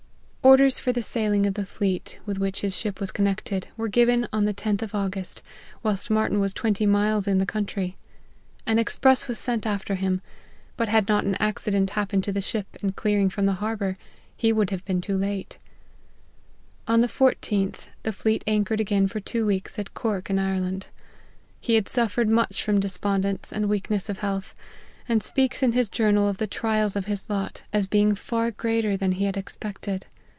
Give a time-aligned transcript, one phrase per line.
[0.43, 4.27] Orders for the sailing of the fleet with which his ship was connected, were given
[4.33, 5.43] on the 10th of Au gust,
[5.83, 7.93] whilst Martyn was twenty miles in the coun try.
[8.65, 10.19] An express was sent after him;
[10.77, 13.99] but had not an accident happened to the ship in clearing from the harbour,
[14.35, 15.59] he would have been too late.
[16.87, 20.87] On the 14th, the fleet anchored again for two weeks, at Cork, in Ireland.
[21.61, 24.55] He had suffered much from despondence and weakness of health,
[25.07, 28.97] and speaks in his Journal of the trials of his lot as being far greater
[28.97, 30.07] than he had expected.